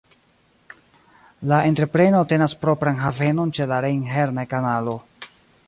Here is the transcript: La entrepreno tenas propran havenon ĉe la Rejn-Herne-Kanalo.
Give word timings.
La 1.51 1.59
entrepreno 1.73 2.23
tenas 2.33 2.57
propran 2.63 2.99
havenon 3.03 3.55
ĉe 3.59 3.71
la 3.73 3.81
Rejn-Herne-Kanalo. 3.89 5.01